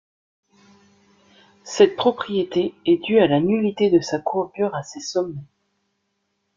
[1.63, 5.45] Cette propriété est due à la nullité de sa courbure à ses sommets.